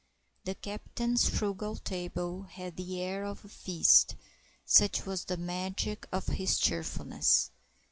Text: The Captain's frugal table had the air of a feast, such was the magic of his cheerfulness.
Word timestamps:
The 0.45 0.55
Captain's 0.55 1.29
frugal 1.29 1.75
table 1.75 2.47
had 2.49 2.75
the 2.75 2.99
air 2.99 3.23
of 3.23 3.45
a 3.45 3.49
feast, 3.49 4.15
such 4.65 5.05
was 5.05 5.25
the 5.25 5.37
magic 5.37 6.07
of 6.11 6.25
his 6.25 6.57
cheerfulness. 6.57 7.51